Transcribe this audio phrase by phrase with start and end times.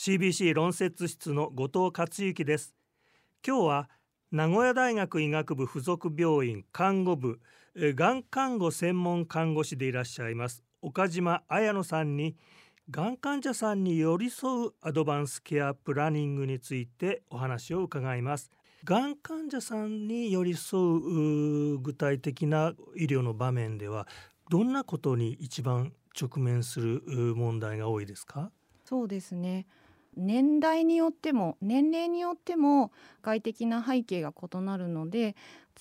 [0.00, 2.72] CBC 論説室の後藤克之です。
[3.44, 3.90] 今日は
[4.30, 7.40] 名古屋大学医学部附属病院看護部
[7.74, 12.36] がん看護専門看護師でいらっしゃいます岡島彩乃さんに
[12.88, 18.52] がん患者さんに寄り添うアドバンスケアプランニングについてお話を伺います。
[18.84, 24.06] がん患者さんに寄り添う具体的な医療の場面では
[24.48, 27.02] どんなことに一番直面する
[27.34, 28.52] 問題が多いですか？
[28.84, 29.66] そうですね。
[30.18, 35.36] 年代によっても年齢によっても外的な背景が異なるので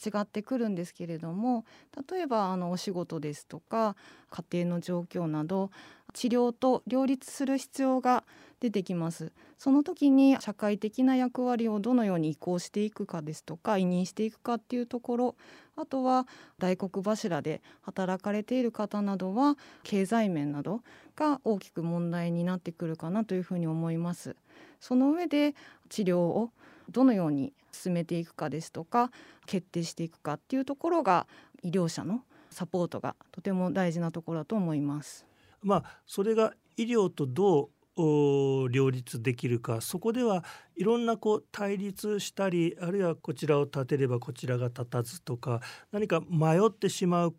[0.05, 1.65] 違ってくるんですけれども
[2.09, 3.95] 例えばあのお仕事ですとか
[4.29, 5.71] 家庭の状況など
[6.17, 8.23] 治療と両立する必要が
[8.59, 15.35] 出てきますその時に社会的な役割をどのように移行していくかですとか委任していくかっていうところ
[15.75, 16.25] あとは
[16.57, 20.81] 大黒柱で働かれている方などは経済面など
[21.15, 24.35] が大きく問題になってくるかなというふうに思います
[24.81, 25.53] その上で
[25.89, 26.49] 治療を
[26.89, 29.11] どのように進めていくかですとか
[29.45, 31.27] 決定していくかっていうところが
[31.61, 35.27] 医療者のサポートがとても大事なところだと思います。
[35.61, 40.43] まあ、それが医療とどう両立できるかそこでは
[40.75, 47.35] いろんなこう対立したりあるいはこちらを立てればこちらが立たずとか何か迷ってしまう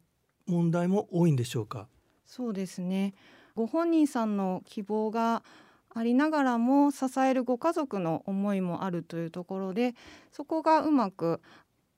[0.49, 1.87] 問題も多いんでしょうか？
[2.27, 3.15] そうですね。
[3.55, 5.45] ご本人さんの希望が
[5.95, 9.95] ありながらも支えるご家族の思いもあるというところで
[10.33, 11.41] そこがうまく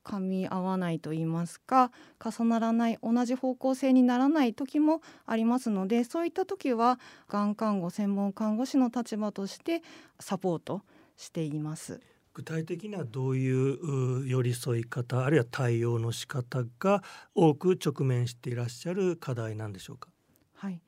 [0.03, 1.91] 噛み合わないと言いますか
[2.23, 9.83] 重ならない同じ方向性にならない時もありますのでそういった時はがん看護専門看護師の立場として
[10.19, 10.81] サポート
[11.17, 12.01] しています。
[12.33, 17.03] 具体的にはどういう寄り添い方あるいは対応の仕方が
[17.35, 20.09] 多く直面していらっしゃる課題なんでしょうか？
[20.53, 20.81] はい、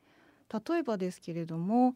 [0.67, 1.95] 例えばですけれども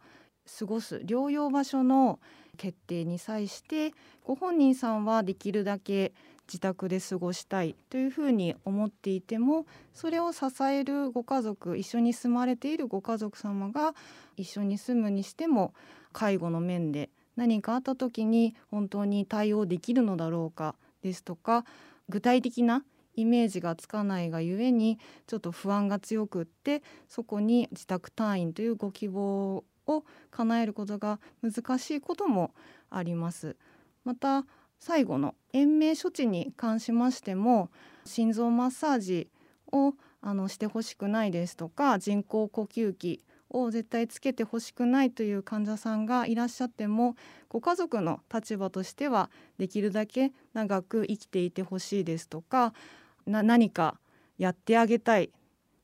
[0.59, 2.19] 過ごす療養場所の
[2.57, 6.13] 決定に際してご本人さんはできるだけ
[6.47, 13.93] 自宅で過ごしたいというふうに思っていてもそれを支えるご家族一緒に住まれているご家族様が
[14.37, 15.73] 一緒に住むにしても
[16.13, 21.65] 介護の面で何かあった時に本当に対応できるのだろうかですとか
[22.09, 22.83] 具体的な
[23.13, 32.53] イメージがつかないがゆえにちょっと不安が強くってそこに自宅退院というご希望を叶えることが難しいことも
[32.89, 33.55] あります。
[34.03, 34.45] また
[34.79, 37.69] 最後の延命処置に関しましても
[38.05, 39.29] 心臓マッサージ
[39.71, 47.15] をあのしてほしくないですとか人工呼吸器を絶対つけてほしくないという患者さんがいらっしゃっても
[47.49, 52.73] ご家族の立場としてはできるだけ長く生きていてほしいですとか
[53.25, 53.99] 何か
[54.37, 55.31] やってあげたい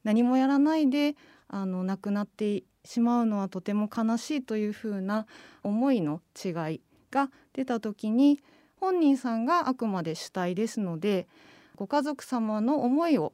[0.03, 1.15] 何もやらないで
[1.47, 5.25] あの亡くなってしまうのはとても悲しいというふうな
[5.63, 8.41] 思いの違いが出た時に
[8.83, 11.25] 本人さんがあくまで主体ですので
[11.77, 13.31] ご家族様の思いを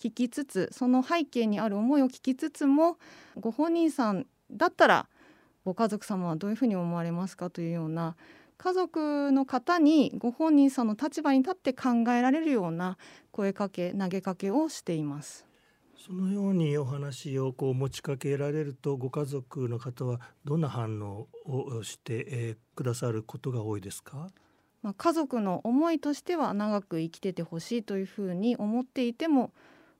[0.00, 2.98] 聞きつつその背景にある思いを聞きつつも
[3.36, 5.08] ご本人さんだったら
[5.64, 8.14] ご家族様はどういうふうに思われますかというような
[8.58, 12.96] 家族の方にご本人さんの立場に立って考えられるような
[13.32, 15.44] 声かけ投げかけをしています。
[15.98, 24.28] そのようにお話をこう持ちかけられるとご家族の方はどんな反応をして、くださることが多いですか？
[24.82, 29.52] まあ、家族の思いとしては長く生きててほしいというふうに思っていても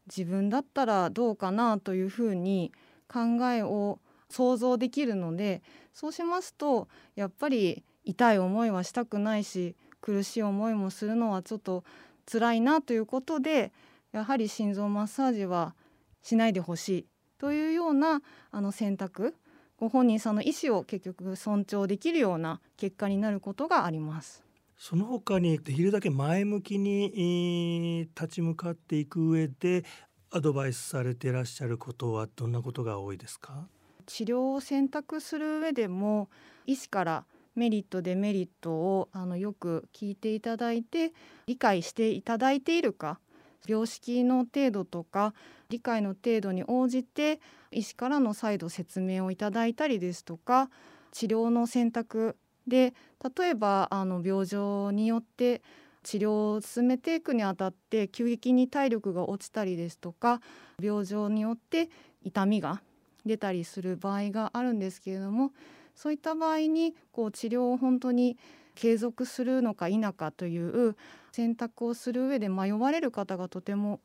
[0.07, 2.73] 自分だったらどうかなというふうに
[3.09, 3.21] 考
[3.53, 5.63] えを想像できるので
[5.93, 11.85] そうしますとやっぱり痛い思いはしたくないし苦しい思いもするのはちょっと
[12.31, 13.73] 辛いなということで
[14.11, 15.75] やはり心臓マッサージは
[16.23, 17.07] しないでほしい
[17.39, 19.37] というようなあの選択
[19.79, 24.45] ご本人さんの意思を結局尊重できるような結果になることがあります。
[24.85, 29.85] その他にできるだけ前向きに立ち向かっていく上で
[30.33, 33.69] アドバイスされていらっしゃることはどんなことが多いですか？
[34.07, 36.29] 治療を選択する上でも
[36.67, 41.13] 医師からメリットデメリットをあのよく聞いていただいて
[41.47, 43.21] 理解していただいているか
[43.69, 45.33] 病識の程度とか
[45.69, 47.39] 理解の程度に応じて
[47.71, 50.71] 医師からの再度説明をいただいたりですとか
[51.13, 52.37] 治療の選択
[52.67, 52.95] で
[53.37, 55.63] 例えばあの病状によって
[56.03, 60.41] 治療を進めていくにあたって急激に体力が落ちたりですとか
[60.81, 61.91] 病状によって
[62.23, 62.83] 痛みが
[63.25, 65.53] 出たりする場合があるんですけれども
[65.95, 68.37] そういった場合にこう治療を本当に
[68.75, 70.97] 継続するのか否かという
[71.31, 74.01] 選択をする上で迷われる方がとても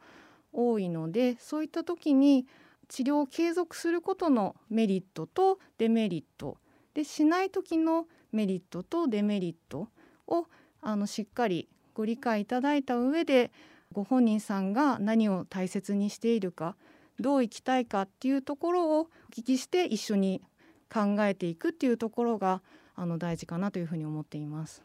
[0.51, 2.45] 多いのでそういった時に
[2.89, 6.57] 治療を継続することのメリットとデメリット
[6.93, 8.05] でしない時の
[8.37, 9.87] メリットとデメリット
[10.27, 10.45] を
[10.81, 13.51] あのしっかりご理解いただいた上で
[13.91, 16.75] ご本人さんが何を大切にしているか
[17.19, 20.43] どう生きたいかっていうところをお聞きして一緒に
[20.93, 22.61] 考えていくっていうところが
[22.95, 24.83] あの大事かなというふうに思っています。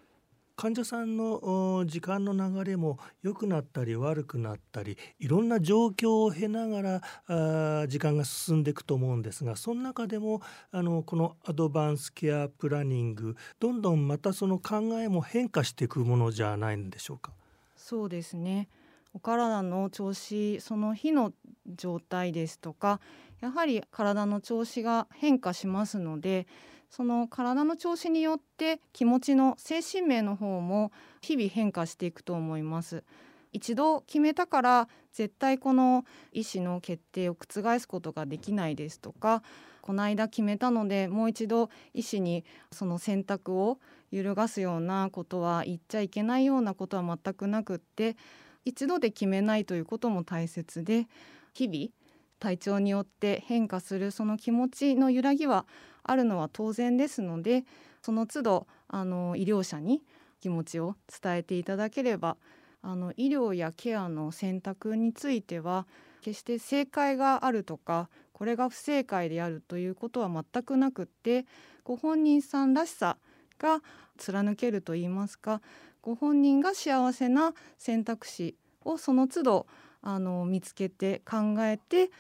[0.55, 17.33] 患者さんの時間の流れも良くなったり悪くなったりいろんな状況を経ながら時間が進んでいくと思うんですがその中でもあのこのアドバンスケアプランニングどんどんまたその考えも変化していくものじゃないんでしょうか？
[17.77, 18.69] そうですね
[19.15, 21.33] お体の調子その日の
[21.67, 23.01] 状態ですとか
[23.41, 26.47] やはり体の調子が変化しますので
[26.93, 30.93] その体の調子によって気持ちの精神面の方も
[31.23, 33.03] 日々変化していくと思います。
[33.51, 39.43] 一度決めたから絶対この医師の決定を覆すことができないですとか
[39.83, 43.79] この間決めたのでもう一度医師にその選択を
[44.11, 48.17] 揺るがすようなことは言っちゃいけないようなことは全くなくって
[48.65, 51.07] 一度で決めないということも大切で
[51.53, 52.02] 日々
[52.43, 55.65] 体調によって変化するその気持ちの揺らぎは
[56.03, 57.65] あるのは当然ですので
[58.03, 60.03] その都度あの医療者に
[60.41, 62.37] 気持ちを伝えていただければ
[62.83, 65.87] あの医療やケアの選択については
[66.21, 71.47] 決して正解があるとかこれが不正解であるということは全くなくって
[71.85, 73.19] ご本人さんらしさ
[73.61, 73.83] が
[74.19, 75.63] 貫けるといいますか
[76.01, 79.67] ご本人が幸せな選択肢をその都度
[80.03, 82.11] あの見つけて考えて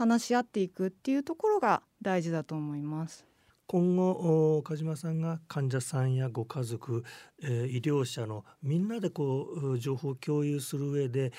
[0.00, 3.26] 話し合っていくっていうところが大事だと思います。
[3.66, 7.04] 今後岡島さんが患者さんやご家族、
[7.42, 9.42] え、医療者のみんなでこ
[9.74, 11.34] う情報を共有する上で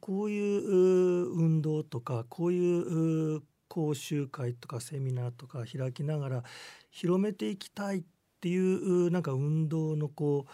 [0.00, 6.44] こういう運動とかこういう講習会とかセミナーとか開きながら
[6.90, 8.02] 広めていきたいっ
[8.40, 10.50] ていうなんか運動のこう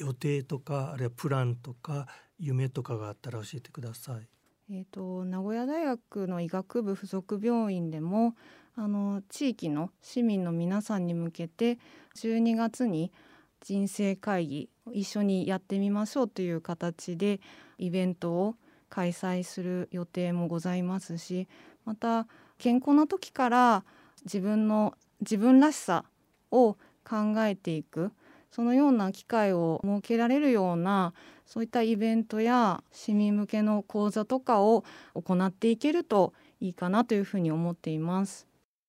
[0.00, 2.06] 予定とかあるいはプランとか
[2.38, 4.28] 夢とかがあったら教えてください。
[4.74, 8.34] えーと、名古屋大学の医学部附属病院でも
[8.74, 11.78] あの地域の市民の皆さんに向けて
[12.16, 13.12] 12月に
[13.60, 17.40] 人生会議一緒にやってみましょうという形で
[17.76, 18.54] イベントを
[18.88, 21.48] 開催する予定もございますし
[21.84, 22.26] また
[22.56, 23.84] 健康な時から
[24.24, 26.06] 自分の自分らしさ
[26.50, 28.10] を考えていく
[28.52, 31.14] そのような機会を設けられるような
[31.46, 34.84] そういったイベントや市民向けの講座とかを
[35.14, 38.51] 行っていけるといいかなというふうに思っています。